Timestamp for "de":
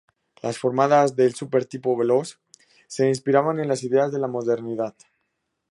4.11-4.17